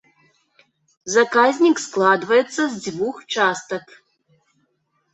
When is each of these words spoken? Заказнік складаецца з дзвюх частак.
Заказнік 1.17 1.77
складаецца 1.87 2.59
з 2.59 2.69
дзвюх 2.83 3.17
частак. 3.39 3.85